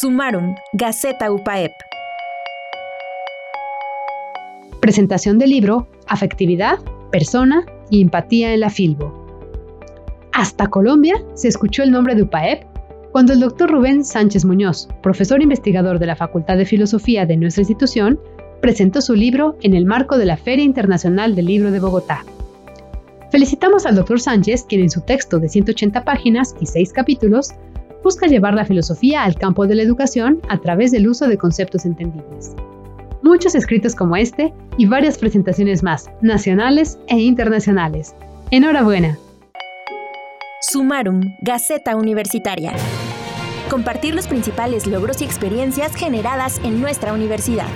[0.00, 1.72] Sumarum, Gaceta UPAEP.
[4.80, 6.78] Presentación del libro Afectividad,
[7.12, 9.12] Persona y Empatía en la Filbo.
[10.32, 12.64] Hasta Colombia se escuchó el nombre de UPAEP
[13.12, 17.60] cuando el doctor Rubén Sánchez Muñoz, profesor investigador de la Facultad de Filosofía de nuestra
[17.60, 18.18] institución,
[18.62, 22.24] presentó su libro en el marco de la Feria Internacional del Libro de Bogotá.
[23.30, 27.50] Felicitamos al doctor Sánchez, quien en su texto de 180 páginas y 6 capítulos
[28.02, 31.84] busca llevar la filosofía al campo de la educación a través del uso de conceptos
[31.84, 32.54] entendibles.
[33.22, 38.14] Muchos escritos como este y varias presentaciones más, nacionales e internacionales.
[38.50, 39.18] Enhorabuena.
[40.62, 42.72] Sumarum, Gaceta Universitaria.
[43.70, 47.68] Compartir los principales logros y experiencias generadas en nuestra universidad.